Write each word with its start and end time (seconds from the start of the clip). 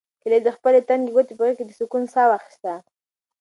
هیلې 0.23 0.39
د 0.43 0.49
خپلې 0.55 0.79
تنګې 0.89 1.11
کوټې 1.15 1.33
په 1.37 1.43
غېږ 1.45 1.55
کې 1.59 1.65
د 1.67 1.71
سکون 1.79 2.03
ساه 2.13 2.29
واخیسته. 2.29 2.73